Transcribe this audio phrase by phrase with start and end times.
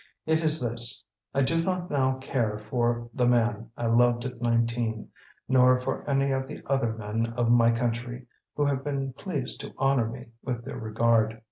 [0.25, 5.09] It is this: I do not now care for the man I loved at nineteen,
[5.47, 8.25] nor for any of the other men of my country
[8.55, 11.39] who have been pleased to honor me with their regard.